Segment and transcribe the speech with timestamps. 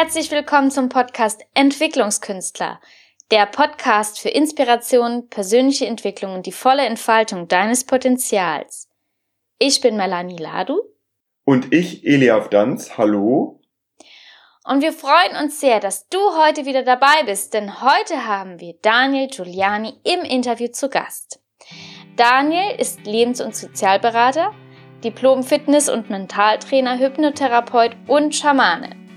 [0.00, 2.80] Herzlich willkommen zum Podcast Entwicklungskünstler,
[3.32, 8.88] der Podcast für Inspiration, persönliche Entwicklung und die volle Entfaltung deines Potenzials.
[9.58, 10.82] Ich bin Melanie Ladu.
[11.44, 12.96] Und ich, Eliav Danz.
[12.96, 13.60] Hallo.
[14.64, 18.74] Und wir freuen uns sehr, dass du heute wieder dabei bist, denn heute haben wir
[18.80, 21.40] Daniel Giuliani im Interview zu Gast.
[22.14, 24.54] Daniel ist Lebens- und Sozialberater,
[25.02, 29.07] Diplom-Fitness- und Mentaltrainer, Hypnotherapeut und Schamane.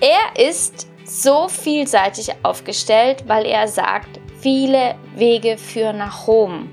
[0.00, 6.70] Er ist so vielseitig aufgestellt, weil er sagt, viele Wege führen nach Rom.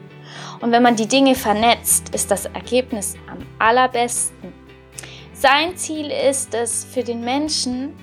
[0.62, 4.53] Und wenn man die Dinge vernetzt, ist das Ergebnis am allerbesten.
[5.34, 7.94] Sein Ziel ist es für den Menschen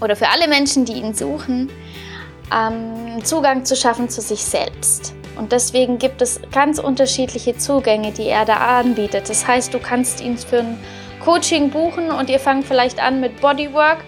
[0.00, 1.70] oder für alle Menschen, die ihn suchen,
[2.52, 5.14] ähm, Zugang zu schaffen zu sich selbst.
[5.36, 9.30] Und deswegen gibt es ganz unterschiedliche Zugänge, die er da anbietet.
[9.30, 10.78] Das heißt, du kannst ihn für ein
[11.28, 13.98] Coaching buchen und ihr fangt vielleicht an mit Bodywork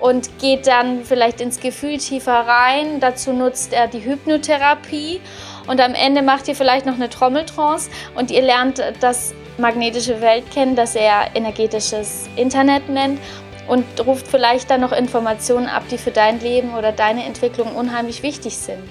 [0.00, 3.00] und geht dann vielleicht ins Gefühl tiefer rein.
[3.00, 5.22] Dazu nutzt er die Hypnotherapie
[5.66, 10.50] und am Ende macht ihr vielleicht noch eine Trommeltrance und ihr lernt das magnetische Welt
[10.50, 13.18] kennen, das er energetisches Internet nennt
[13.66, 18.22] und ruft vielleicht dann noch Informationen ab, die für dein Leben oder deine Entwicklung unheimlich
[18.22, 18.82] wichtig sind.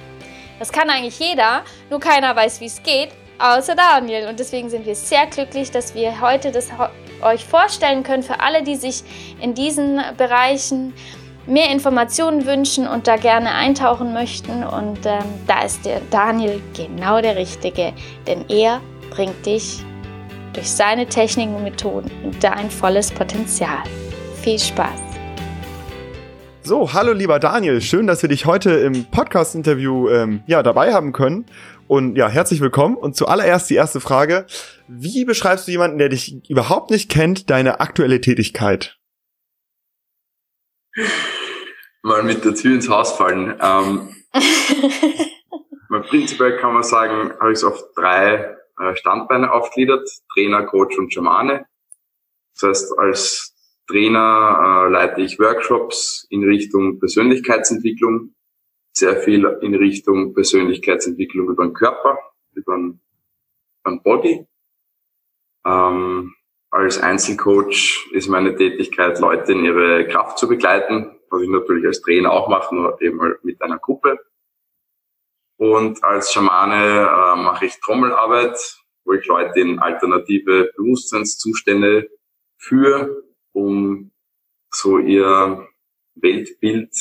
[0.58, 1.61] Das kann eigentlich jeder,
[1.92, 4.30] nur keiner weiß, wie es geht, außer Daniel.
[4.30, 6.72] Und deswegen sind wir sehr glücklich, dass wir heute das
[7.21, 9.03] euch vorstellen können für alle, die sich
[9.41, 10.93] in diesen Bereichen
[11.45, 14.63] mehr Informationen wünschen und da gerne eintauchen möchten.
[14.63, 17.93] Und ähm, da ist der Daniel genau der Richtige,
[18.27, 19.83] denn er bringt dich
[20.53, 23.83] durch seine Techniken und Methoden in dein volles Potenzial.
[24.41, 25.07] Viel Spaß!
[26.63, 31.13] So, hallo lieber Daniel, schön, dass wir dich heute im Podcast-Interview ähm, ja, dabei haben
[31.13, 31.45] können.
[31.87, 32.97] Und ja, herzlich willkommen.
[32.97, 34.45] Und zuallererst die erste Frage.
[34.87, 38.98] Wie beschreibst du jemanden, der dich überhaupt nicht kennt, deine aktuelle Tätigkeit?
[42.03, 43.59] Mal mit der Tür ins Haus fallen.
[43.61, 44.15] Ähm,
[46.09, 50.09] prinzipiell kann man sagen, habe ich es auf drei äh, Standbeine aufgliedert.
[50.33, 51.65] Trainer, Coach und Schamane.
[52.54, 53.54] Das heißt, als
[53.87, 58.33] Trainer äh, leite ich Workshops in Richtung Persönlichkeitsentwicklung,
[58.93, 62.17] sehr viel in Richtung Persönlichkeitsentwicklung über den Körper,
[62.54, 63.02] über den,
[63.83, 64.48] über den Body.
[65.67, 66.33] Ähm,
[66.70, 72.02] als Einzelcoach ist meine Tätigkeit, Leute in ihre Kraft zu begleiten, was ich natürlich als
[72.02, 74.17] Trainer auch mache, nur eben mit einer Gruppe.
[75.58, 78.58] Und als Schamane äh, mache ich Trommelarbeit,
[79.05, 82.10] wo ich Leute in alternative Bewusstseinszustände
[82.58, 83.23] führe,
[83.54, 84.11] um
[84.72, 85.67] so ihr
[86.16, 86.94] Weltbild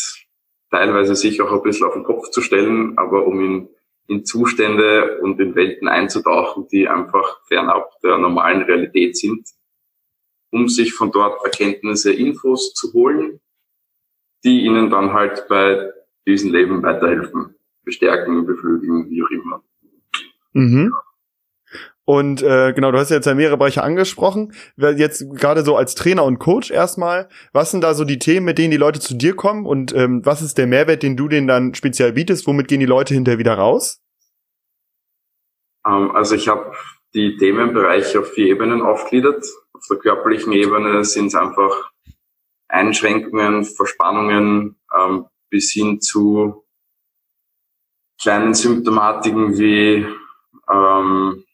[0.71, 3.69] teilweise sich auch ein bisschen auf den Kopf zu stellen, aber um in,
[4.08, 9.48] in Zustände und in Welten einzutauchen, die einfach fernab der normalen Realität sind,
[10.50, 13.40] um sich von dort Erkenntnisse, Infos zu holen,
[14.44, 15.92] die ihnen dann halt bei
[16.26, 19.64] diesem Leben weiterhelfen, bestärken, beflügeln, wie auch immer.
[20.52, 20.94] Mhm.
[22.06, 24.52] Und äh, genau, du hast jetzt ja mehrere Bereiche angesprochen.
[24.76, 28.58] Jetzt gerade so als Trainer und Coach erstmal, was sind da so die Themen, mit
[28.58, 31.48] denen die Leute zu dir kommen und ähm, was ist der Mehrwert, den du denen
[31.48, 32.46] dann speziell bietest?
[32.46, 34.00] Womit gehen die Leute hinterher wieder raus?
[35.84, 36.72] Ähm, also ich habe
[37.12, 39.44] die Themenbereiche auf vier Ebenen aufgliedert.
[39.72, 41.90] Auf der körperlichen Ebene sind es einfach
[42.68, 46.64] Einschränkungen, Verspannungen ähm, bis hin zu
[48.20, 50.06] kleinen Symptomatiken wie
[50.72, 51.45] ähm,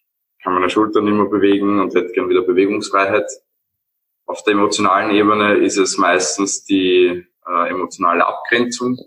[0.42, 3.30] kann meine Schultern nicht mehr bewegen und hätte gern wieder Bewegungsfreiheit.
[4.26, 8.98] Auf der emotionalen Ebene ist es meistens die äh, emotionale Abgrenzung.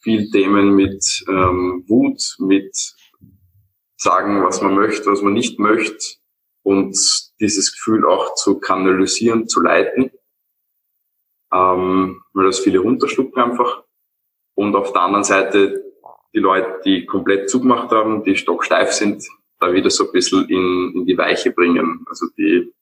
[0.00, 2.74] Viel Themen mit ähm, Wut, mit
[3.96, 6.16] sagen, was man möchte, was man nicht möchte
[6.62, 6.96] und
[7.38, 10.10] dieses Gefühl auch zu kanalisieren, zu leiten,
[11.52, 13.84] ähm, weil das viele runterschlucken einfach.
[14.54, 15.84] Und auf der anderen Seite
[16.32, 19.26] die Leute, die komplett zugemacht haben, die stocksteif sind,
[19.60, 22.04] da wieder so ein bisschen in, in die Weiche bringen.
[22.08, 22.72] Also die,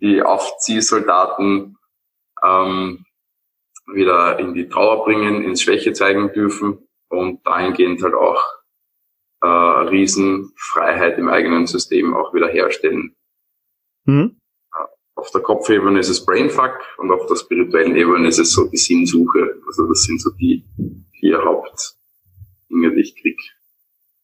[0.00, 1.76] die Aufziehsoldaten
[2.42, 3.04] ähm,
[3.86, 8.42] wieder in die Trauer bringen, ins Schwäche zeigen dürfen und dahingehend halt auch
[9.42, 13.14] äh, Riesenfreiheit im eigenen System auch wieder herstellen.
[14.04, 14.38] Mhm.
[15.14, 18.76] Auf der Kopfebene ist es Brainfuck und auf der spirituellen Ebene ist es so die
[18.76, 19.60] Sinnsuche.
[19.66, 20.64] Also das sind so die
[21.20, 23.38] vier Hauptdinge, die ich krieg.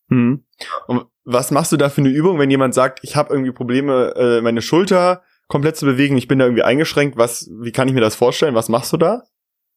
[0.08, 0.44] Mhm.
[0.86, 4.14] Und was machst du da für eine Übung, wenn jemand sagt, ich habe irgendwie Probleme,
[4.16, 7.92] äh, meine Schulter komplett zu bewegen, ich bin da irgendwie eingeschränkt, was, wie kann ich
[7.92, 8.54] mir das vorstellen?
[8.54, 9.24] Was machst du da?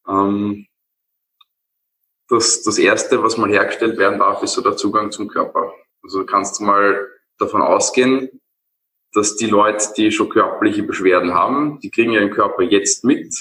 [0.07, 0.65] Ähm,
[2.29, 5.73] das, das erste, was mal hergestellt werden darf, ist so der Zugang zum Körper.
[6.03, 7.05] Also kannst du mal
[7.37, 8.29] davon ausgehen,
[9.11, 13.35] dass die Leute, die schon körperliche Beschwerden haben, die kriegen ihren Körper jetzt mit.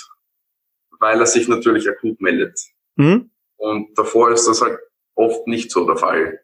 [0.99, 2.59] weil er sich natürlich akut meldet.
[2.97, 3.31] Mhm.
[3.57, 4.79] Und davor ist das halt
[5.15, 6.41] oft nicht so der Fall.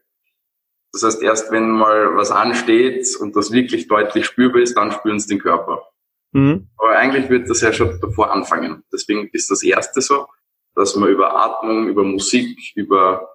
[0.96, 5.20] Das heißt, erst wenn mal was ansteht und das wirklich deutlich spürbar ist, dann spüren
[5.20, 5.87] sie den Körper.
[6.32, 6.69] Mhm.
[6.78, 8.82] Aber eigentlich wird das ja schon davor anfangen.
[8.90, 10.26] Deswegen ist das Erste so,
[10.75, 13.28] dass man über Atmung, über Musik, über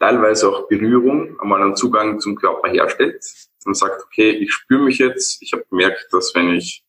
[0.00, 3.24] teilweise auch Berührung einmal einen Zugang zum Körper herstellt.
[3.64, 5.40] Und sagt, okay, ich spüre mich jetzt.
[5.40, 6.84] Ich habe gemerkt, dass wenn ich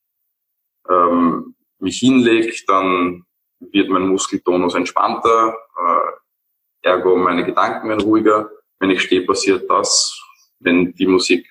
[0.89, 3.25] ähm, mich hinlege, dann
[3.59, 8.50] wird mein Muskeltonus entspannter, äh, ergo meine Gedanken werden ruhiger.
[8.79, 10.19] Wenn ich stehe, passiert das.
[10.59, 11.47] Wenn die Musik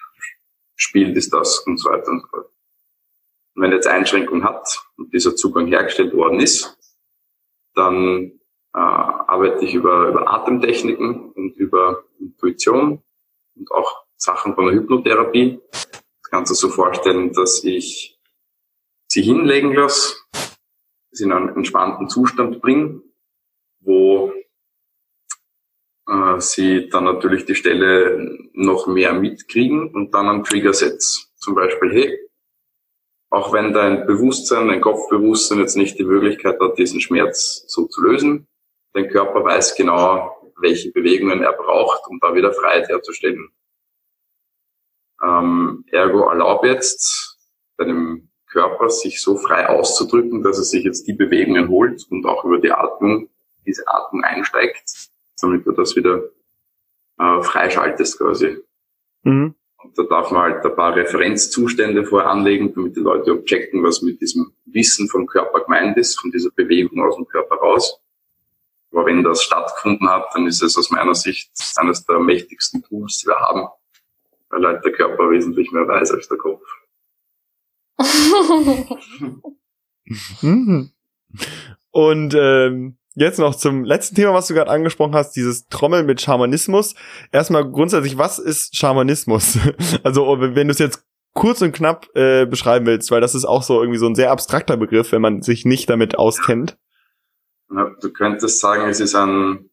[0.77, 2.51] spielt, ist das und so weiter und so fort.
[3.55, 6.79] Und wenn jetzt Einschränkung hat und dieser Zugang hergestellt worden ist,
[7.75, 8.39] dann
[8.75, 13.03] äh, arbeite ich über, über Atemtechniken und über Intuition
[13.57, 15.61] und auch Sachen von der Hypnotherapie.
[16.31, 18.19] Das du so vorstellen, dass ich
[19.09, 20.17] sie hinlegen lasse,
[21.11, 23.03] sie in einen entspannten Zustand bringen,
[23.81, 24.33] wo
[26.09, 31.31] äh, sie dann natürlich die Stelle noch mehr mitkriegen und dann einen Trigger setzt.
[31.37, 32.29] Zum Beispiel, hey,
[33.31, 38.03] auch wenn dein Bewusstsein, dein Kopfbewusstsein jetzt nicht die Möglichkeit hat, diesen Schmerz so zu
[38.03, 38.49] lösen,
[38.95, 43.51] dein Körper weiß genau, welche Bewegungen er braucht, um da wieder Freiheit herzustellen.
[45.23, 47.37] Ähm, ergo erlaub jetzt
[47.77, 52.45] deinem Körper sich so frei auszudrücken, dass er sich jetzt die Bewegungen holt und auch
[52.45, 53.29] über die Atmung,
[53.67, 55.08] diese Atmung einsteigt,
[55.41, 56.23] damit du das wieder
[57.19, 58.59] äh, freischaltest quasi.
[59.23, 59.55] Mhm.
[59.83, 63.83] Und da darf man halt ein paar Referenzzustände vorher anlegen, damit die Leute auch checken,
[63.85, 68.01] was mit diesem Wissen vom Körper gemeint ist, von dieser Bewegung aus dem Körper raus.
[68.91, 73.19] Aber wenn das stattgefunden hat, dann ist es aus meiner Sicht eines der mächtigsten Tools,
[73.19, 73.69] die wir haben,
[74.49, 76.65] weil halt der Körper wesentlich mehr weiß als der Kopf.
[80.41, 80.91] Mhm.
[81.91, 86.21] Und ähm, jetzt noch zum letzten Thema, was du gerade angesprochen hast, dieses Trommeln mit
[86.21, 86.95] Schamanismus.
[87.33, 89.59] Erstmal grundsätzlich, was ist Schamanismus?
[90.03, 91.05] also wenn du es jetzt
[91.35, 94.31] kurz und knapp äh, beschreiben willst, weil das ist auch so irgendwie so ein sehr
[94.31, 96.77] abstrakter Begriff, wenn man sich nicht damit auskennt.
[97.71, 99.71] Ja, du könntest sagen, es ist ein,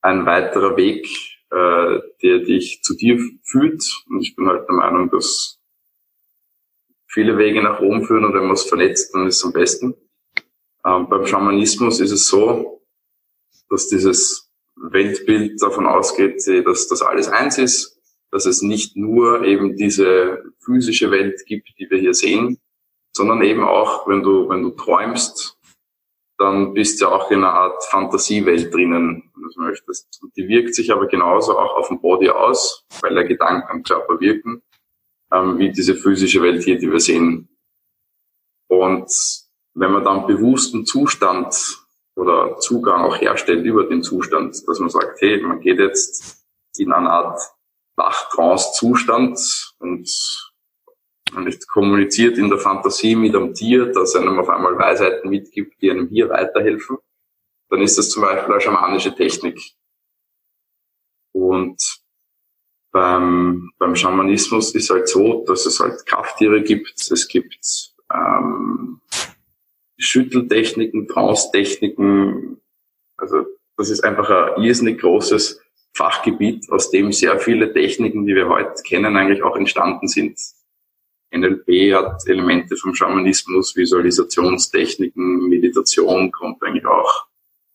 [0.00, 1.06] ein weiterer Weg,
[1.50, 3.82] äh, der dich zu dir führt.
[4.08, 5.60] Und ich bin halt der Meinung, dass
[7.06, 9.94] viele Wege nach oben führen und wenn man es vernetzt, dann ist es am besten.
[10.84, 12.82] Ähm, beim Schamanismus ist es so,
[13.68, 18.00] dass dieses Weltbild davon ausgeht, dass das alles eins ist,
[18.30, 22.58] dass es nicht nur eben diese physische Welt gibt, die wir hier sehen,
[23.14, 25.58] sondern eben auch, wenn du, wenn du träumst,
[26.38, 30.20] dann bist du auch in einer Art Fantasiewelt drinnen, wenn du so möchtest.
[30.22, 33.82] Und die wirkt sich aber genauso auch auf dem Body aus, weil der Gedanken am
[33.82, 34.62] Körper wirken,
[35.32, 37.48] ähm, wie diese physische Welt hier, die wir sehen.
[38.68, 39.12] Und
[39.74, 41.82] wenn man dann bewussten Zustand
[42.16, 46.44] oder Zugang auch herstellt über den Zustand, dass man sagt, hey, man geht jetzt
[46.76, 47.40] in eine Art
[47.96, 50.52] Wachtrance-Zustand und
[51.32, 55.80] man ist kommuniziert in der Fantasie mit einem Tier, das einem auf einmal Weisheiten mitgibt,
[55.80, 56.98] die einem hier weiterhelfen,
[57.70, 59.58] dann ist das zum Beispiel eine schamanische Technik.
[61.32, 62.02] Und
[62.92, 69.00] beim, beim Schamanismus ist halt so, dass es halt Krafttiere gibt, es gibt ähm,
[69.98, 72.60] Schütteltechniken, Trance-Techniken.
[73.16, 73.46] Also
[73.76, 75.60] das ist einfach ein irrsinnig großes
[75.94, 80.38] Fachgebiet, aus dem sehr viele Techniken, die wir heute kennen, eigentlich auch entstanden sind.
[81.34, 87.26] NLP hat Elemente vom Schamanismus, Visualisationstechniken, Meditation kommt eigentlich auch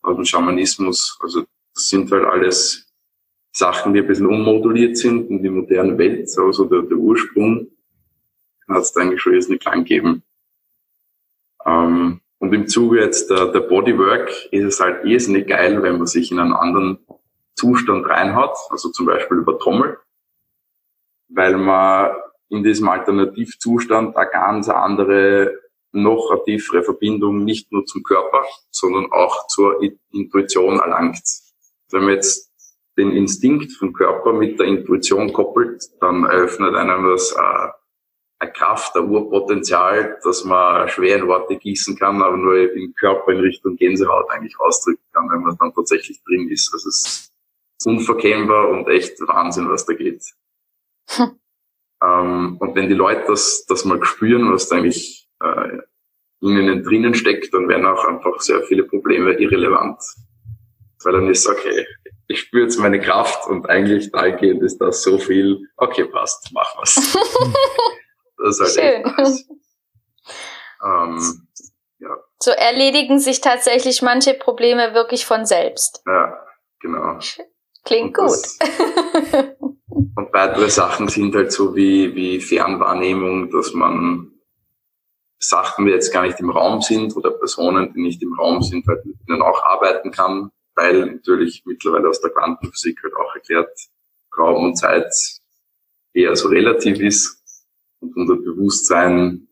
[0.02, 1.18] aus dem Schamanismus.
[1.20, 1.44] Also
[1.74, 2.88] das sind halt alles
[3.52, 6.30] Sachen, die ein bisschen ummoduliert sind in die moderne Welt.
[6.38, 7.68] Also der, der Ursprung
[8.68, 10.22] hat es eigentlich schon jetzt nicht lang gegeben.
[11.68, 16.06] Ähm, und im Zuge jetzt der, der Bodywork ist es halt irrsinnig geil, wenn man
[16.06, 16.98] sich in einen anderen
[17.56, 19.98] Zustand reinhaut, also zum Beispiel über Trommel,
[21.28, 22.12] weil man
[22.48, 25.52] in diesem Alternativzustand eine ganz andere,
[25.90, 29.82] noch eine tiefere Verbindung nicht nur zum Körper, sondern auch zur
[30.12, 31.22] Intuition erlangt.
[31.90, 32.52] Wenn man jetzt
[32.96, 37.68] den Instinkt vom Körper mit der Intuition koppelt, dann eröffnet einem das äh,
[38.38, 43.32] eine Kraft, ein Urpotenzial, dass man schwer in Worte gießen kann, aber nur im Körper
[43.32, 46.72] in Richtung Gänsehaut eigentlich ausdrücken kann, wenn man dann tatsächlich drin ist.
[46.72, 47.32] Das ist
[47.84, 50.22] unverkennbar und echt Wahnsinn, was da geht.
[51.10, 51.30] Hm.
[52.02, 55.78] Ähm, und wenn die Leute das, das mal spüren, was da eigentlich äh,
[56.40, 60.00] in ihnen drinnen steckt, dann werden auch einfach sehr viele Probleme irrelevant.
[61.02, 61.86] Weil dann ist okay,
[62.28, 66.76] ich spüre jetzt meine Kraft und eigentlich dahingehend ist das so viel, okay, passt, mach
[66.78, 66.94] was.
[68.38, 69.14] Das ist halt Schön.
[69.16, 69.48] nice.
[70.84, 71.48] ähm,
[71.98, 76.02] ja, So erledigen sich tatsächlich manche Probleme wirklich von selbst.
[76.06, 76.38] Ja,
[76.80, 77.18] genau.
[77.84, 78.30] Klingt und gut.
[78.30, 78.58] Das,
[79.88, 84.32] und weitere Sachen sind halt so wie, wie Fernwahrnehmung, dass man
[85.40, 88.86] Sachen, die jetzt gar nicht im Raum sind oder Personen, die nicht im Raum sind,
[88.86, 93.70] halt mit denen auch arbeiten kann, weil natürlich mittlerweile aus der Quantenphysik halt auch erklärt,
[94.36, 95.12] Raum und Zeit
[96.12, 97.37] eher so relativ ist
[98.00, 99.48] und unser Bewusstsein,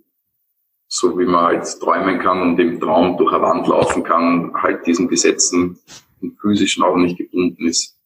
[0.89, 4.87] so wie man halt träumen kann und im Traum durch eine Wand laufen kann, halt
[4.87, 5.79] diesen Gesetzen
[6.21, 7.97] im physischen auch nicht gebunden ist.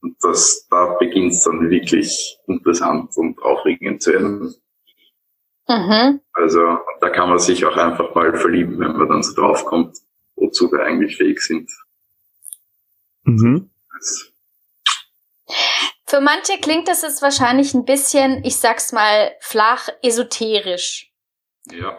[0.00, 4.54] Und das, da beginnt es dann wirklich interessant und aufregend zu werden.
[5.68, 6.20] Mhm.
[6.32, 9.98] Also da kann man sich auch einfach mal verlieben, wenn man dann so draufkommt,
[10.36, 11.70] wozu wir eigentlich fähig sind.
[13.24, 13.70] Mhm.
[16.10, 21.14] Für manche klingt das jetzt wahrscheinlich ein bisschen, ich sag's mal, flach esoterisch.
[21.70, 21.96] Ja.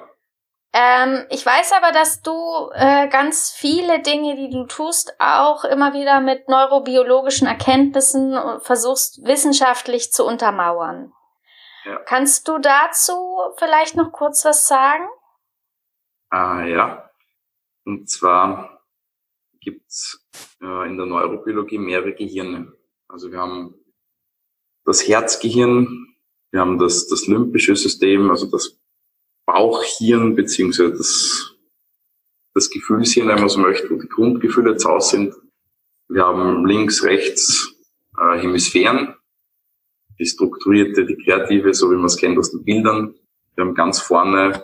[0.74, 2.34] Ähm, ich weiß aber, dass du
[2.74, 10.12] äh, ganz viele Dinge, die du tust, auch immer wieder mit neurobiologischen Erkenntnissen versuchst, wissenschaftlich
[10.12, 11.14] zu untermauern.
[11.86, 11.98] Ja.
[12.00, 15.08] Kannst du dazu vielleicht noch kurz was sagen?
[16.30, 17.10] Ah, ja.
[17.86, 18.82] Und zwar
[19.62, 20.28] gibt's
[20.62, 22.74] äh, in der Neurobiologie mehrere Gehirne.
[23.08, 23.81] Also wir haben
[24.86, 26.08] das Herzgehirn,
[26.52, 28.78] wir haben das, das limbische System, also das
[29.46, 31.56] Bauchhirn, beziehungsweise das,
[32.54, 35.36] das Gefühlshirn, wenn man so möchte, wo die Grundgefühle zu Hause sind.
[36.10, 37.74] Wir haben links, rechts
[38.18, 39.16] äh, Hemisphären,
[40.20, 43.16] die strukturierte, die kreative, so wie man es kennt aus den Bildern.
[43.56, 44.64] Wir haben ganz vorne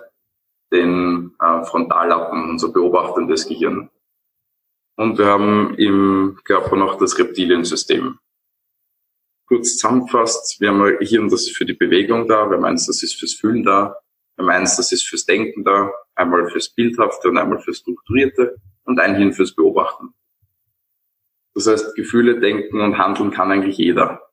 [0.71, 3.89] den äh, Frontallappen, unser beobachtendes Gehirn.
[4.97, 8.19] Und wir haben im Körper noch das Reptiliensystem.
[9.47, 13.01] Kurz zusammengefasst, wir haben ein Hirn, das ist für die Bewegung da, wir meinen, das
[13.01, 13.97] ist fürs Fühlen da,
[14.35, 18.57] wir meinen, das ist fürs Denken da, einmal fürs Bildhafte und einmal fürs Strukturierte.
[18.83, 20.13] Und ein Hirn fürs Beobachten.
[21.53, 24.31] Das heißt, Gefühle, Denken und Handeln kann eigentlich jeder.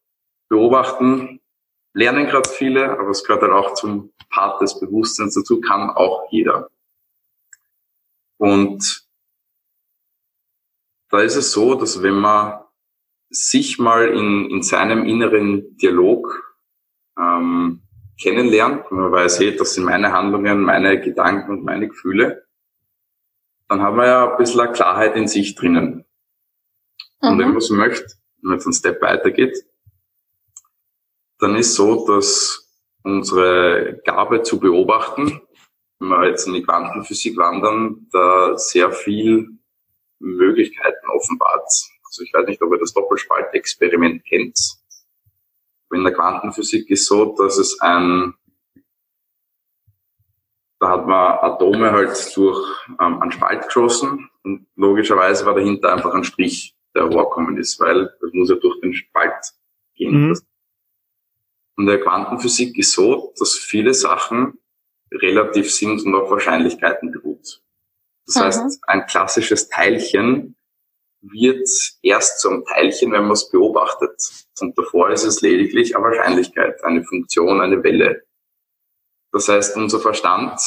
[0.49, 1.41] Beobachten,
[1.93, 6.31] lernen gerade viele, aber es gehört halt auch zum Part des Bewusstseins dazu, kann auch
[6.31, 6.71] jeder.
[8.37, 9.09] Und
[11.09, 12.64] da ist es so, dass wenn man
[13.35, 16.57] sich mal in, in seinem inneren Dialog
[17.19, 17.83] ähm,
[18.21, 22.47] kennenlernt, wenn man weiß, hey, das sind meine Handlungen, meine Gedanken und meine Gefühle,
[23.69, 26.05] dann haben wir ja ein bisschen Klarheit in sich drinnen.
[27.21, 27.29] Mhm.
[27.29, 28.07] Und wenn man so möchte,
[28.41, 29.57] wenn man jetzt einen Step weitergeht,
[31.39, 32.71] dann ist so, dass
[33.03, 35.41] unsere Gabe zu beobachten,
[35.99, 39.59] wenn wir jetzt in die Quantenphysik wandern, da sehr viel
[40.19, 41.71] Möglichkeiten offenbart.
[42.15, 44.57] Also ich weiß nicht, ob ihr das Doppelspaltexperiment kennt.
[45.93, 48.35] In der Quantenphysik ist so, dass es ein,
[50.79, 56.15] da hat man Atome halt durch ähm, einen Spalt geschossen und logischerweise war dahinter einfach
[56.15, 59.53] ein Strich, der hervorkommen ist, weil das muss ja durch den Spalt
[59.95, 60.29] gehen.
[60.29, 60.41] Mhm.
[61.77, 64.61] Und der Quantenphysik ist so, dass viele Sachen
[65.13, 67.61] relativ sind und auf Wahrscheinlichkeiten beruht.
[68.27, 68.41] Das mhm.
[68.41, 70.54] heißt, ein klassisches Teilchen
[71.33, 71.69] wird
[72.03, 74.47] erst zum Teilchen, wenn man es beobachtet.
[74.61, 78.25] Und davor ist es lediglich eine Wahrscheinlichkeit, eine Funktion, eine Welle.
[79.33, 80.61] Das heißt, unser Verstand,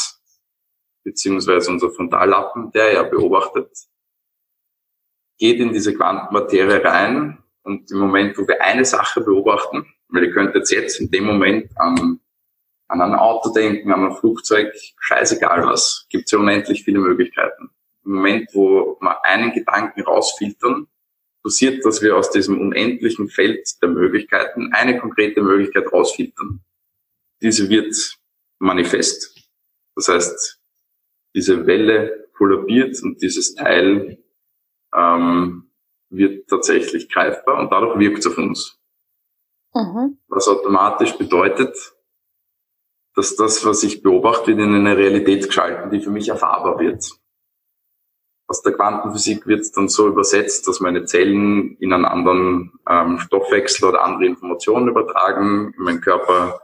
[1.04, 3.72] beziehungsweise unser Frontallappen, der ja beobachtet,
[5.38, 10.32] geht in diese Quantenmaterie rein und im Moment, wo wir eine Sache beobachten, weil ihr
[10.32, 12.20] könnt jetzt, jetzt in dem Moment an,
[12.88, 17.70] an ein Auto denken, an ein Flugzeug, scheißegal was, gibt es ja unendlich viele Möglichkeiten.
[18.08, 20.88] Im Moment, wo wir einen Gedanken rausfiltern,
[21.44, 26.62] passiert, dass wir aus diesem unendlichen Feld der Möglichkeiten eine konkrete Möglichkeit rausfiltern.
[27.42, 27.94] Diese wird
[28.60, 29.36] manifest.
[29.96, 30.62] Das heißt,
[31.36, 34.24] diese Welle kollabiert und dieses Teil
[34.96, 35.70] ähm,
[36.10, 38.80] wird tatsächlich greifbar und dadurch wirkt es auf uns.
[39.74, 40.18] Mhm.
[40.30, 41.76] Was automatisch bedeutet,
[43.16, 47.20] dass das, was ich beobachte, wird in eine Realität geschalten, die für mich erfahrbar wird.
[48.48, 53.20] Aus der Quantenphysik wird es dann so übersetzt, dass meine Zellen in einen anderen ähm,
[53.20, 56.62] Stoffwechsel oder andere Informationen übertragen, mein Körper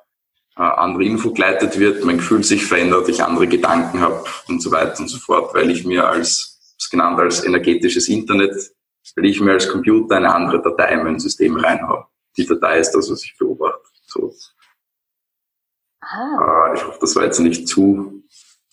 [0.56, 4.72] äh, andere Info geleitet wird, mein Gefühl sich verändert, ich andere Gedanken habe und so
[4.72, 8.74] weiter und so fort, weil ich mir als, das genannt als energetisches Internet
[9.16, 12.08] weil ich mir als Computer eine andere Datei in mein System reinhaue.
[12.38, 13.90] Die Datei ist das, was ich beobachte.
[14.06, 14.34] So.
[16.02, 16.70] Ah.
[16.72, 18.24] Äh, ich hoffe, das war jetzt nicht zu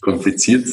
[0.00, 0.66] kompliziert.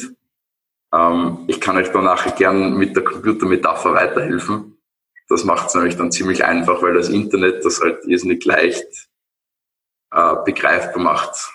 [0.98, 4.77] Ähm, ich kann euch da nachher gern mit der Computermetapher weiterhelfen.
[5.30, 9.10] Das macht es nämlich dann ziemlich einfach, weil das Internet das halt irrsinnig leicht
[10.12, 11.51] äh, begreifbar macht.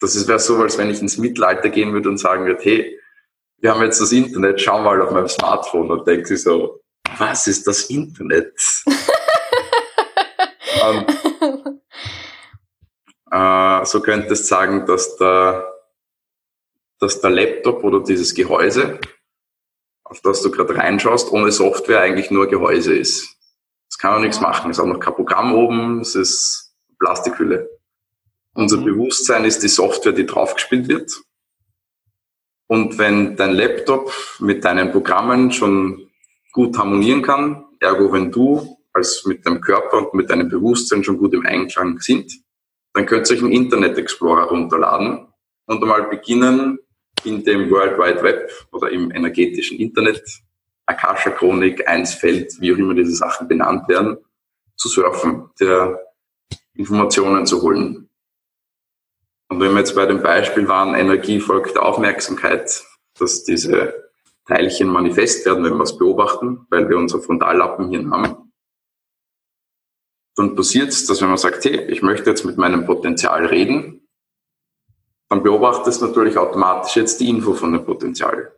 [0.00, 3.00] Das wäre so, als wenn ich ins Mittelalter gehen würde und sagen würde, hey,
[3.58, 6.80] wir haben jetzt das Internet, schau mal auf meinem Smartphone und denkt sich so,
[7.18, 8.52] was ist das Internet?
[10.88, 11.06] und,
[13.32, 15.75] äh, so könntest du sagen, dass der,
[16.98, 19.00] dass der Laptop oder dieses Gehäuse,
[20.04, 23.36] auf das du gerade reinschaust, ohne Software eigentlich nur Gehäuse ist.
[23.88, 24.70] Es kann auch nichts machen.
[24.70, 27.68] Es hat noch kein Programm oben, es ist Plastikhülle.
[28.54, 28.84] Unser mhm.
[28.84, 31.10] Bewusstsein ist die Software, die draufgespielt wird.
[32.68, 36.10] Und wenn dein Laptop mit deinen Programmen schon
[36.52, 41.18] gut harmonieren kann, ergo wenn du als mit deinem Körper und mit deinem Bewusstsein schon
[41.18, 42.32] gut im Einklang sind,
[42.94, 45.28] dann könnt ihr euch einen Internet Explorer runterladen
[45.66, 46.78] und einmal beginnen,
[47.24, 50.22] in dem World Wide Web oder im energetischen Internet,
[50.86, 54.18] Akasha Chronik, Einsfeld, wie auch immer diese Sachen benannt werden,
[54.76, 56.00] zu surfen, der
[56.74, 58.08] Informationen zu holen.
[59.48, 62.84] Und wenn wir jetzt bei dem Beispiel waren, Energie folgt Aufmerksamkeit,
[63.18, 64.10] dass diese
[64.46, 68.52] Teilchen manifest werden, wenn wir es beobachten, weil wir unser Frontallappenhirn haben,
[70.36, 74.05] dann passiert es, dass wenn man sagt, hey, ich möchte jetzt mit meinem Potenzial reden,
[75.28, 78.52] dann beobachtest du natürlich automatisch jetzt die Info von dem Potenzial.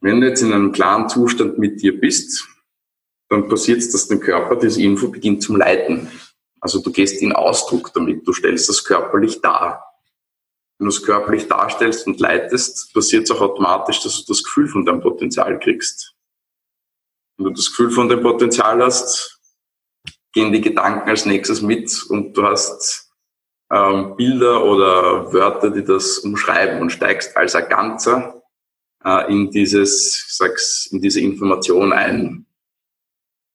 [0.00, 2.48] Wenn du jetzt in einem klaren Zustand mit dir bist,
[3.28, 6.10] dann passiert es, dass dein Körper diese Info beginnt zum Leiten.
[6.60, 9.84] Also du gehst in Ausdruck damit, du stellst das körperlich dar.
[10.78, 14.68] Wenn du es körperlich darstellst und leitest, passiert es auch automatisch, dass du das Gefühl
[14.68, 16.14] von deinem Potenzial kriegst.
[17.36, 19.40] Wenn du das Gefühl von deinem Potenzial hast,
[20.32, 23.07] gehen die Gedanken als nächstes mit und du hast
[23.70, 28.42] ähm, Bilder oder Wörter, die das umschreiben und steigst als ein Ganzer
[29.04, 32.46] äh, in dieses, sag's, in diese Information ein.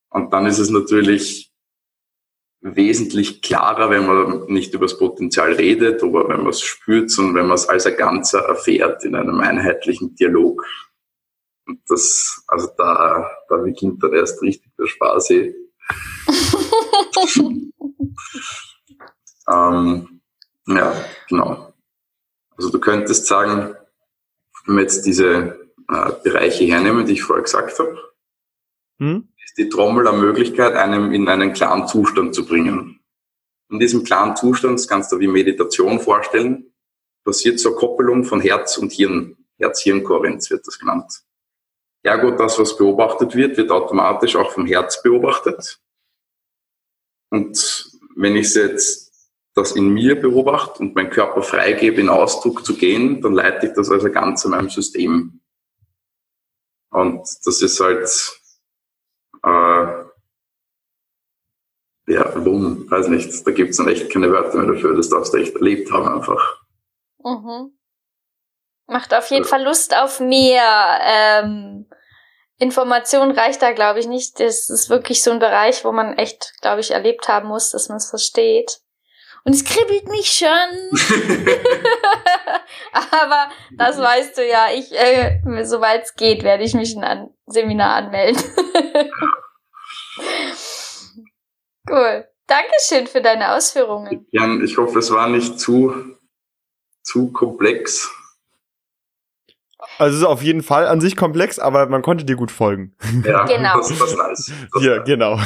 [0.10, 1.52] Und dann ist es natürlich
[2.62, 7.36] wesentlich klarer, wenn man nicht über das Potenzial redet, aber wenn man es spürt, sondern
[7.36, 10.66] wenn man es als ein Ganzer erfährt in einem einheitlichen Dialog.
[11.66, 15.30] Und das, also da, da beginnt dann erst richtig der Spaß.
[19.54, 20.22] Ähm,
[20.68, 20.94] ja,
[21.28, 21.74] genau.
[22.56, 23.76] Also du könntest sagen,
[24.66, 27.98] wenn wir jetzt diese äh, Bereiche hernehmen, die ich vorher gesagt habe,
[29.00, 29.28] hm?
[29.44, 33.00] ist die Trommel eine Möglichkeit, einem in einen klaren Zustand zu bringen.
[33.70, 36.74] In diesem klaren Zustand, das kannst du wie Meditation vorstellen,
[37.26, 39.38] passiert so eine Koppelung von Herz und Hirn.
[39.60, 41.24] Herz-Hirn-Kohärenz wird das genannt.
[42.04, 45.80] Ergo, das, was beobachtet wird, wird automatisch auch vom Herz beobachtet.
[47.30, 49.03] Und wenn ich jetzt
[49.56, 53.74] das in mir beobachte und meinen Körper freigebe, in Ausdruck zu gehen, dann leite ich
[53.74, 55.42] das also ganz in meinem System.
[56.90, 58.10] Und das ist halt
[59.44, 60.04] äh,
[62.08, 65.38] ja, Wumm, weiß nicht, da gibt's dann echt keine Wörter mehr dafür, das darfst du
[65.38, 66.62] echt erlebt haben einfach.
[67.20, 67.78] Mhm.
[68.88, 69.50] Macht auf jeden ja.
[69.50, 71.00] Fall Lust auf mehr.
[71.02, 71.90] Ähm,
[72.58, 74.40] Information reicht da, glaube ich, nicht.
[74.40, 77.88] Das ist wirklich so ein Bereich, wo man echt, glaube ich, erlebt haben muss, dass
[77.88, 78.82] man es versteht.
[79.46, 80.48] Und es kribbelt mich schon.
[83.12, 84.68] Aber das weißt du ja.
[84.74, 88.42] Ich, äh, soweit es geht, werde ich mich in ein Seminar anmelden.
[91.90, 92.26] cool.
[92.48, 94.26] Dankeschön für deine Ausführungen.
[94.32, 95.94] Jan, ich hoffe, es war nicht zu,
[97.02, 98.10] zu komplex.
[99.98, 102.96] Also es ist auf jeden Fall an sich komplex, aber man konnte dir gut folgen.
[103.26, 103.78] Ja, genau.
[103.78, 104.52] Das, das nice.
[104.74, 105.40] Das ja, genau.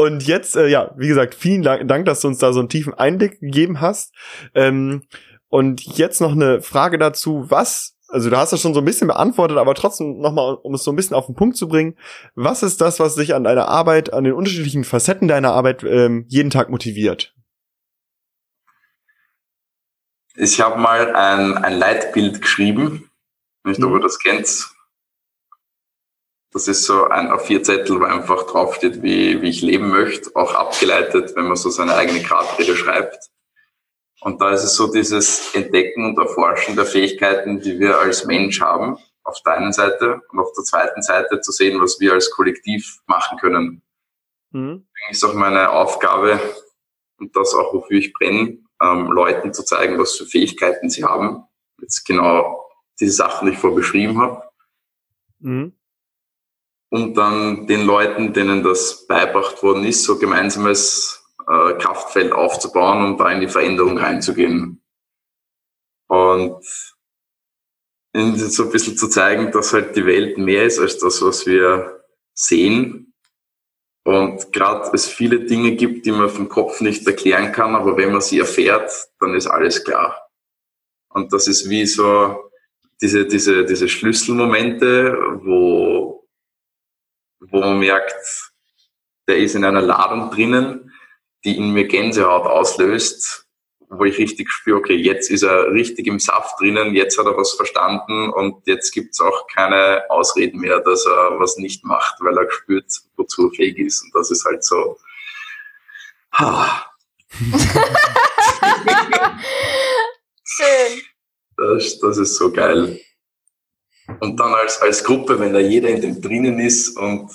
[0.00, 2.94] Und jetzt, äh, ja, wie gesagt, vielen Dank, dass du uns da so einen tiefen
[2.94, 4.14] Einblick gegeben hast.
[4.54, 5.02] Ähm,
[5.48, 9.08] und jetzt noch eine Frage dazu, was, also du hast das schon so ein bisschen
[9.08, 11.98] beantwortet, aber trotzdem nochmal, um es so ein bisschen auf den Punkt zu bringen,
[12.34, 16.24] was ist das, was dich an deiner Arbeit, an den unterschiedlichen Facetten deiner Arbeit ähm,
[16.28, 17.34] jeden Tag motiviert?
[20.34, 23.10] Ich habe mal ein, ein Leitbild geschrieben,
[23.64, 24.70] nicht, ob ihr das kennt.
[26.52, 30.54] Das ist so ein A4 Zettel, wo einfach draufsteht, wie, wie ich leben möchte, auch
[30.54, 33.30] abgeleitet, wenn man so seine eigene Grabrede schreibt.
[34.20, 38.60] Und da ist es so dieses Entdecken und Erforschen der Fähigkeiten, die wir als Mensch
[38.60, 42.30] haben, auf der einen Seite und auf der zweiten Seite zu sehen, was wir als
[42.32, 43.82] Kollektiv machen können.
[44.50, 44.86] Mhm.
[45.08, 46.40] Ist auch meine Aufgabe
[47.18, 51.44] und das auch, wofür ich brenne, ähm, Leuten zu zeigen, was für Fähigkeiten sie haben.
[51.80, 54.42] Jetzt genau diese Sachen, die ich vorher beschrieben habe.
[55.38, 55.79] Mhm
[56.90, 63.18] und dann den Leuten, denen das beibracht worden ist, so gemeinsames äh, Kraftfeld aufzubauen und
[63.18, 64.82] da in die Veränderung reinzugehen.
[66.08, 66.64] Und
[68.12, 72.04] so ein bisschen zu zeigen, dass halt die Welt mehr ist als das, was wir
[72.34, 73.14] sehen.
[74.04, 78.10] Und gerade es viele Dinge gibt, die man vom Kopf nicht erklären kann, aber wenn
[78.10, 80.28] man sie erfährt, dann ist alles klar.
[81.10, 82.50] Und das ist wie so
[83.00, 85.89] diese, diese, diese Schlüsselmomente, wo,
[87.50, 88.52] wo man merkt,
[89.28, 90.92] der ist in einer Ladung drinnen,
[91.44, 93.46] die in mir Gänsehaut auslöst,
[93.88, 97.36] wo ich richtig spüre, okay, jetzt ist er richtig im Saft drinnen, jetzt hat er
[97.36, 102.38] was verstanden und jetzt gibt's auch keine Ausreden mehr, dass er was nicht macht, weil
[102.38, 102.86] er spürt,
[103.16, 104.02] wozu er fähig ist.
[104.02, 104.98] Und das ist halt so.
[110.44, 111.02] Schön.
[111.56, 113.00] Das, das ist so geil.
[114.20, 117.30] Und dann als, als Gruppe, wenn da jeder in dem drinnen ist und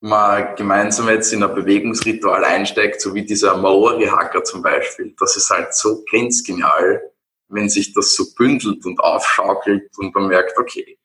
[0.00, 5.50] man gemeinsam jetzt in ein Bewegungsritual einsteigt, so wie dieser Maori-Hacker zum Beispiel, das ist
[5.50, 7.02] halt so grenzgenial,
[7.48, 10.98] wenn sich das so bündelt und aufschaukelt und man merkt, okay,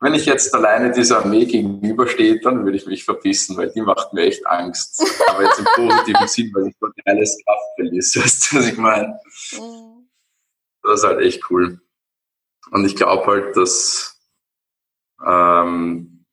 [0.00, 4.12] wenn ich jetzt alleine dieser Armee gegenüberstehe, dann würde ich mich verbissen, weil die macht
[4.12, 5.02] mir echt Angst.
[5.28, 7.96] Aber jetzt im positiven Sinn, weil ich dort alles Kraft verliere.
[8.24, 9.18] Weißt du, was ich meine?
[9.52, 10.10] Mhm.
[10.82, 11.80] Das ist halt echt cool.
[12.70, 14.13] Und ich glaube halt, dass
[15.26, 16.24] ähm,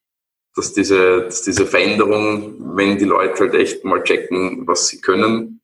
[0.55, 5.61] dass diese, dass diese Veränderung, wenn die Leute halt echt mal checken, was sie können,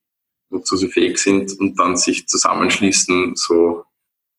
[0.49, 3.85] wozu sie fähig sind und dann sich zusammenschließen, so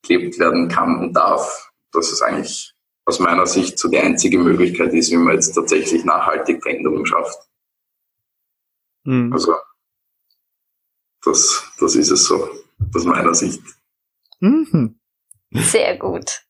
[0.03, 2.75] gelebt werden kann und darf, dass es eigentlich
[3.05, 7.39] aus meiner Sicht so die einzige Möglichkeit ist, wie man jetzt tatsächlich nachhaltig Veränderung schafft.
[9.05, 9.33] Mhm.
[9.33, 9.55] Also,
[11.25, 12.49] das, das ist es so,
[12.95, 13.63] aus meiner Sicht.
[14.41, 14.99] Mhm.
[15.53, 16.43] Sehr gut.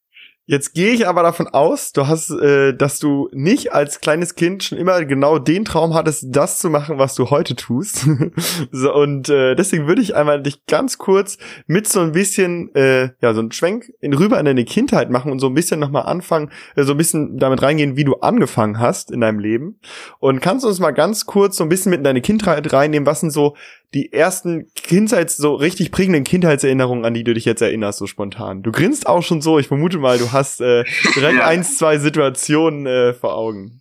[0.51, 4.65] Jetzt gehe ich aber davon aus, du hast, äh, dass du nicht als kleines Kind
[4.65, 8.09] schon immer genau den Traum hattest, das zu machen, was du heute tust.
[8.73, 13.11] so, und äh, deswegen würde ich einmal dich ganz kurz mit so ein bisschen, äh,
[13.21, 16.07] ja, so ein Schwenk in, rüber in deine Kindheit machen und so ein bisschen nochmal
[16.07, 19.79] anfangen, äh, so ein bisschen damit reingehen, wie du angefangen hast in deinem Leben.
[20.19, 23.07] Und kannst du uns mal ganz kurz so ein bisschen mit in deine Kindheit reinnehmen,
[23.07, 23.55] was sind so
[23.95, 28.63] die ersten Kindheits, so richtig prägenden Kindheitserinnerungen, an die du dich jetzt erinnerst, so spontan.
[28.63, 31.47] Du grinst auch schon so, ich vermute mal, du hast äh, direkt ja.
[31.47, 33.81] eins, zwei Situationen äh, vor Augen.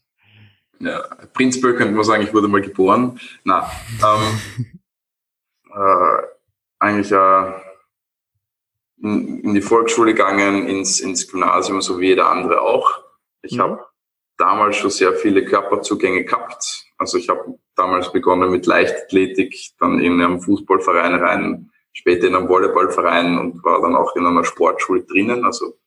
[0.80, 3.20] Ja, prinzipiell könnte man sagen, ich wurde mal geboren.
[3.44, 3.70] Na,
[4.02, 4.80] ähm,
[5.76, 6.24] äh,
[6.80, 7.54] eigentlich äh,
[9.02, 13.04] in, in, die Volksschule gegangen, ins, ins Gymnasium, so wie jeder andere auch.
[13.42, 13.62] Ich mhm.
[13.62, 13.86] habe
[14.38, 16.86] damals schon sehr viele Körperzugänge gehabt.
[16.98, 22.50] Also ich habe damals begonnen mit Leichtathletik, dann in einem Fußballverein rein, später in einem
[22.50, 25.46] Volleyballverein und war dann auch in einer Sportschule drinnen.
[25.46, 25.78] Also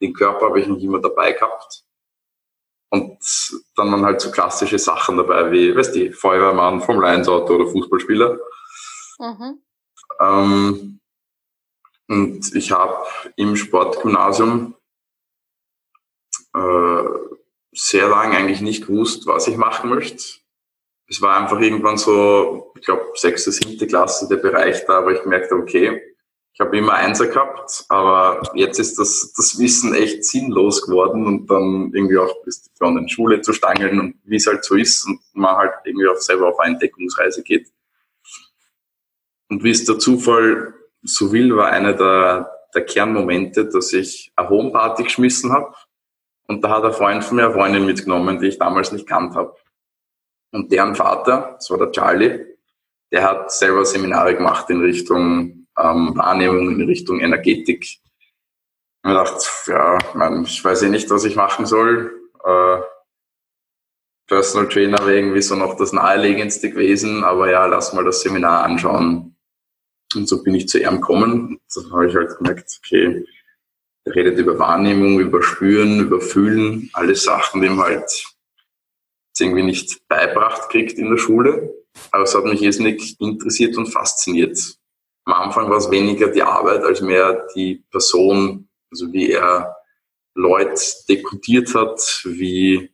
[0.00, 1.84] den Körper habe ich nicht immer dabei gehabt.
[2.90, 3.18] Und
[3.76, 7.66] dann waren halt so klassische Sachen dabei, wie, weißt du, Feuerwehrmann, Formel 1 Auto oder
[7.66, 8.38] Fußballspieler.
[9.18, 9.62] Mhm.
[10.20, 11.00] Ähm,
[12.08, 14.74] und ich habe im Sportgymnasium
[16.54, 17.04] äh,
[17.72, 20.43] sehr lange eigentlich nicht gewusst, was ich machen möchte
[21.08, 25.24] es war einfach irgendwann so, ich glaube, sechste, siebte Klasse der Bereich da, wo ich
[25.24, 26.00] merkte, okay,
[26.54, 31.50] ich habe immer Einser gehabt, aber jetzt ist das, das Wissen echt sinnlos geworden und
[31.50, 35.04] dann irgendwie auch bis von der Schule zu stangeln und wie es halt so ist
[35.04, 37.72] und man halt irgendwie auch selber auf eine Entdeckungsreise geht.
[39.48, 44.48] Und wie es der Zufall so will, war einer der, der Kernmomente, dass ich eine
[44.48, 45.74] Homeparty geschmissen habe
[46.46, 49.34] und da hat ein Freund von mir eine Freundin mitgenommen, die ich damals nicht kannt
[49.34, 49.56] habe.
[50.54, 52.46] Und deren Vater, das war der Charlie,
[53.10, 57.98] der hat selber Seminare gemacht in Richtung ähm, Wahrnehmung, in Richtung Energetik.
[59.02, 62.30] Und ich dachte, ja, man, ich weiß eh nicht, was ich machen soll.
[62.44, 62.78] Äh,
[64.28, 68.62] Personal Trainer wäre irgendwie so noch das naheliegendste gewesen, aber ja, lass mal das Seminar
[68.62, 69.36] anschauen.
[70.14, 71.58] Und so bin ich zu ihm gekommen.
[71.74, 73.26] Da habe ich halt gemerkt, okay,
[74.04, 78.33] er redet über Wahrnehmung, über Spüren, über Fühlen, alle Sachen, die ihm halt
[79.40, 81.74] irgendwie nicht beibracht kriegt in der Schule.
[82.10, 84.58] Aber es hat mich irrsinnig interessiert und fasziniert.
[85.24, 89.76] Am Anfang war es weniger die Arbeit als mehr die Person, also wie er
[90.34, 92.90] Leute dekodiert hat, wie,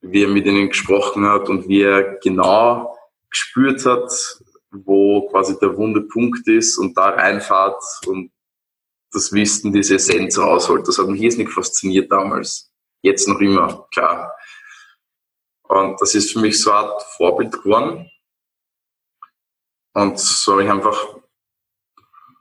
[0.00, 2.96] wie er mit ihnen gesprochen hat und wie er genau
[3.28, 4.10] gespürt hat,
[4.70, 8.30] wo quasi der wunde Punkt ist und da reinfahrt und
[9.12, 10.86] das Wissen, diese Essenz rausholt.
[10.88, 12.72] Das hat mich irrsinnig fasziniert damals.
[13.02, 14.32] Jetzt noch immer, klar.
[15.68, 18.10] Und das ist für mich so eine Art Vorbild geworden.
[19.94, 21.16] Und so habe ich einfach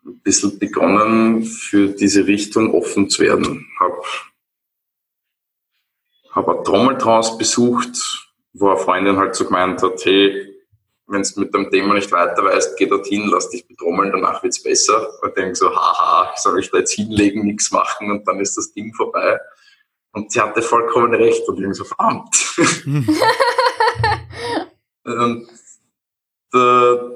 [0.06, 3.68] ein bisschen begonnen, für diese Richtung offen zu werden.
[3.80, 4.02] Habe
[6.32, 7.96] hab eine Trommeltrance besucht,
[8.54, 10.50] wo eine Freundin halt so gemeint hat, hey,
[11.08, 14.62] wenn du mit dem Thema nicht weiter weißt, geh dorthin, lass dich betrommeln, danach wird's
[14.62, 15.22] besser.
[15.22, 18.74] Und denke so, haha, soll ich da jetzt hinlegen, nichts machen und dann ist das
[18.74, 19.40] Ding vorbei.
[20.14, 22.36] Und sie hatte vollkommen recht und irgendwie so, verdammt.
[25.04, 25.48] und
[26.52, 27.12] da,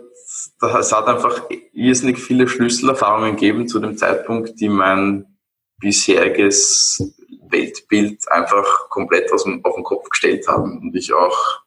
[0.60, 5.38] da, es hat einfach irrsinnig viele Schlüsselerfahrungen gegeben zu dem Zeitpunkt, die mein
[5.80, 7.14] bisheriges
[7.50, 11.62] Weltbild einfach komplett aus dem, auf den Kopf gestellt haben und ich auch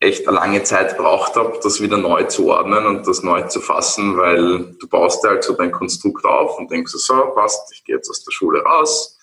[0.00, 3.60] echt eine lange Zeit braucht habe, das wieder neu zu ordnen und das neu zu
[3.60, 7.96] fassen, weil du baust halt so dein Konstrukt auf und denkst so, passt, ich gehe
[7.96, 9.15] jetzt aus der Schule raus,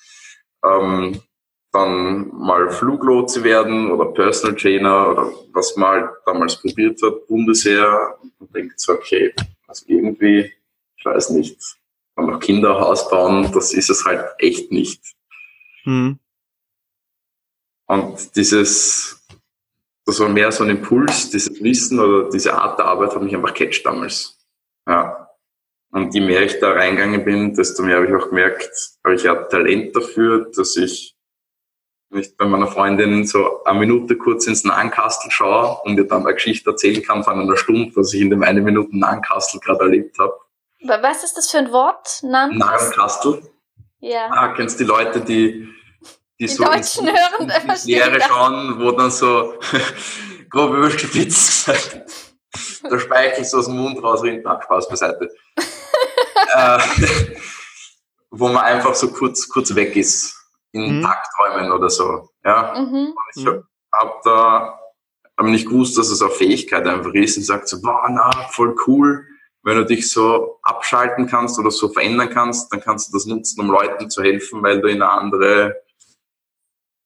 [0.64, 1.22] ähm,
[1.72, 8.18] dann mal Fluglotse werden oder Personal Trainer oder was man halt damals probiert hat, Bundesheer
[8.40, 9.34] und denkt so, okay,
[9.68, 10.54] also irgendwie,
[10.96, 11.60] ich weiß nicht,
[12.16, 15.02] dann noch Kinderhaus bauen, das ist es halt echt nicht.
[15.86, 16.20] Mhm.
[17.88, 19.26] Und dieses,
[20.06, 23.36] das war mehr so ein Impuls, dieses Wissen oder diese Art der Arbeit hat mich
[23.36, 24.38] einfach catcht damals.
[25.94, 28.72] Und je mehr ich da reingegangen bin, desto mehr habe ich auch gemerkt,
[29.04, 31.16] habe ich ja Talent dafür, dass ich
[32.10, 36.34] nicht bei meiner Freundin so eine Minute kurz ins Nahenkastel schaue und ihr dann eine
[36.34, 40.18] Geschichte erzählen kann von einer Stunde, was ich in dem eine Minuten Nahenkastel gerade erlebt
[40.18, 40.34] habe.
[40.84, 42.22] Was ist das für ein Wort?
[42.24, 43.44] Nahenkastel?
[44.00, 44.30] Ja.
[44.32, 45.70] Ah, kennst du die Leute, die
[46.40, 49.54] die, die so Deutschen in, hören, in, in Lehre schauen, wo dann so
[50.50, 51.68] grob überspitzt
[52.92, 54.42] der Speichel so aus dem Mund rausrinnt.
[54.44, 55.30] Na, Spaß beiseite.
[56.56, 56.80] Äh,
[58.32, 60.36] wo man einfach so kurz, kurz weg ist.
[60.72, 61.02] In mhm.
[61.04, 62.30] Tagträumen oder so.
[62.44, 62.74] Ja.
[62.80, 63.14] Mhm.
[63.36, 64.80] ich habe hab da
[65.38, 68.76] hab nicht gewusst, dass es auch Fähigkeit einfach ist und sagt so, boah, na, voll
[68.88, 69.28] cool.
[69.62, 73.62] Wenn du dich so abschalten kannst oder so verändern kannst, dann kannst du das nutzen,
[73.62, 75.84] um Leuten zu helfen, weil du in eine andere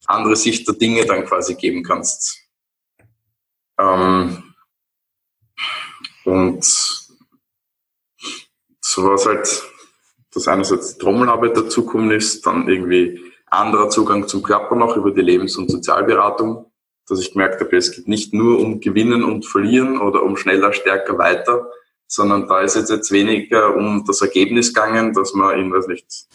[0.07, 2.41] andere Sicht der Dinge dann quasi geben kannst.
[3.79, 4.55] Ähm,
[6.23, 6.96] und
[8.97, 9.63] so was halt,
[10.33, 15.55] dass einerseits Trommelarbeit dazukommen ist, dann irgendwie anderer Zugang zum Körper noch über die Lebens-
[15.55, 16.65] und Sozialberatung,
[17.07, 20.73] dass ich gemerkt habe, es geht nicht nur um Gewinnen und Verlieren oder um schneller,
[20.73, 21.69] stärker, weiter,
[22.07, 26.25] sondern da ist jetzt, jetzt weniger um das Ergebnis gegangen, dass man in, weiß nicht,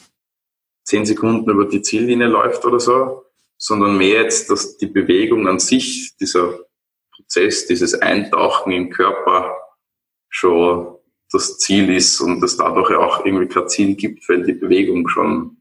[0.85, 3.25] zehn Sekunden über die Ziellinie läuft oder so,
[3.59, 6.61] sondern mehr jetzt, dass die Bewegung an sich, dieser
[7.13, 9.57] Prozess, dieses Eintauchen im Körper
[10.29, 10.92] schon
[11.33, 15.57] das Ziel ist und es dadurch auch irgendwie kein Ziel gibt, weil die Bewegung schon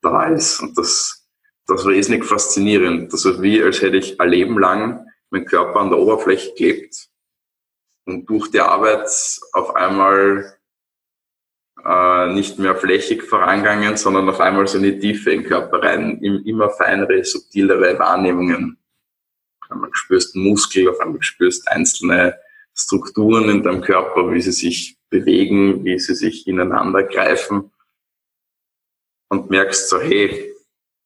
[0.00, 0.60] da ist.
[0.60, 1.28] Und das,
[1.66, 3.12] das war wesentlich faszinierend.
[3.12, 7.08] Das war wie, als hätte ich ein Leben lang mein Körper an der Oberfläche gelebt
[8.06, 9.08] und durch die Arbeit
[9.52, 10.56] auf einmal
[11.84, 16.18] äh, nicht mehr flächig vorangegangen, sondern auf einmal so in die Tiefe im Körper rein,
[16.22, 18.78] immer feinere, subtilere Wahrnehmungen.
[19.62, 22.38] Auf einmal spürst Muskel, auf einmal spürst einzelne
[22.78, 27.72] Strukturen in deinem Körper, wie sie sich bewegen, wie sie sich ineinander greifen
[29.30, 30.52] und merkst so, hey,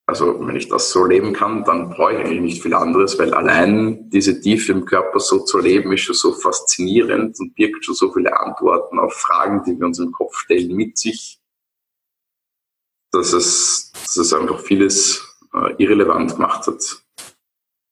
[0.06, 3.32] also wenn ich das so leben kann, dann brauche ich eigentlich nicht viel anderes, weil
[3.32, 7.94] allein diese Tiefe im Körper so zu leben, ist schon so faszinierend und birgt schon
[7.94, 11.40] so viele Antworten auf Fragen, die wir uns im Kopf stellen, mit sich,
[13.12, 17.04] dass es, dass es einfach vieles äh, irrelevant gemacht hat.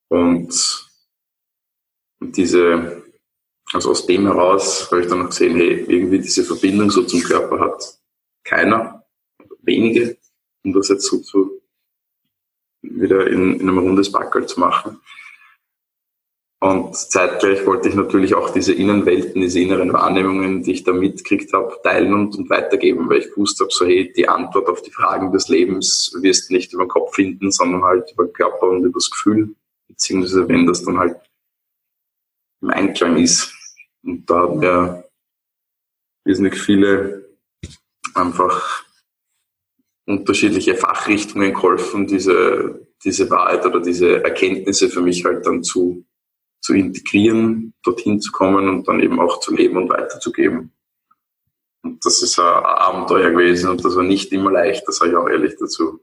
[0.09, 0.91] Und,
[2.21, 3.08] und diese,
[3.73, 7.23] also aus dem heraus habe ich dann noch gesehen, hey, irgendwie diese Verbindung so zum
[7.23, 7.99] Körper hat
[8.45, 9.05] keiner,
[9.63, 10.17] wenige,
[10.65, 11.61] um das jetzt so zu
[12.81, 15.01] wieder in, in einem rundes Backel zu machen.
[16.61, 21.53] Und zeitgleich wollte ich natürlich auch diese Innenwelten, diese inneren Wahrnehmungen, die ich da mitgekriegt
[21.53, 24.91] habe, teilen und, und weitergeben, weil ich gewusst habe, so hey, die Antwort auf die
[24.91, 28.69] Fragen des Lebens wirst du nicht über den Kopf finden, sondern halt über den Körper
[28.69, 29.55] und über das Gefühl,
[29.87, 31.17] beziehungsweise wenn das dann halt
[32.61, 33.55] im Einklang ist.
[34.09, 35.05] Und da haben mir
[36.25, 37.29] wesentlich viele
[38.15, 38.83] einfach
[40.07, 46.07] unterschiedliche Fachrichtungen geholfen, diese, diese Wahrheit oder diese Erkenntnisse für mich halt dann zu,
[46.63, 50.73] zu integrieren, dorthin zu kommen und dann eben auch zu leben und weiterzugeben.
[51.83, 55.17] Und das ist ein Abenteuer gewesen und das war nicht immer leicht, das sage ich
[55.19, 56.01] auch ehrlich dazu.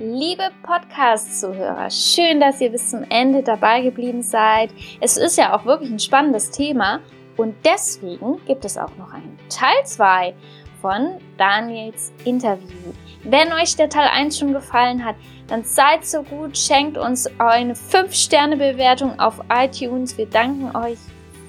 [0.00, 4.70] Liebe Podcast-Zuhörer, schön, dass ihr bis zum Ende dabei geblieben seid.
[5.00, 7.00] Es ist ja auch wirklich ein spannendes Thema
[7.36, 10.34] und deswegen gibt es auch noch einen Teil 2
[10.80, 12.92] von Daniels Interview.
[13.24, 15.16] Wenn euch der Teil 1 schon gefallen hat,
[15.48, 20.16] dann seid so gut, schenkt uns eine 5-Sterne-Bewertung auf iTunes.
[20.16, 20.98] Wir danken euch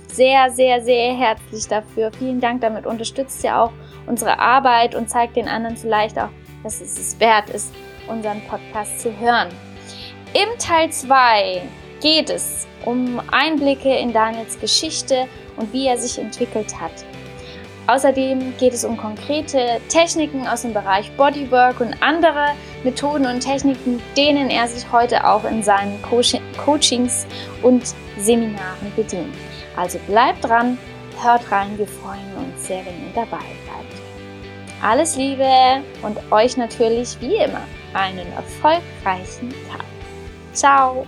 [0.08, 2.12] sehr, sehr, sehr herzlich dafür.
[2.18, 3.72] Vielen Dank, damit unterstützt ihr auch
[4.08, 6.30] unsere Arbeit und zeigt den anderen vielleicht auch,
[6.64, 7.72] dass es es wert ist,
[8.10, 9.50] unseren Podcast zu hören.
[10.34, 11.62] Im Teil 2
[12.02, 16.92] geht es um Einblicke in Daniels Geschichte und wie er sich entwickelt hat.
[17.88, 22.52] Außerdem geht es um konkrete Techniken aus dem Bereich Bodywork und andere
[22.84, 26.22] Methoden und Techniken, denen er sich heute auch in seinen Co
[26.64, 27.26] Coachings
[27.64, 29.34] und Seminaren bedient.
[29.76, 30.78] Also bleibt dran,
[31.24, 33.96] hört rein, wir freuen uns sehr, wenn ihr dabei bleibt.
[34.84, 39.86] Alles Liebe und euch natürlich wie immer einen erfolgreichen Tag.
[40.54, 41.06] Ciao!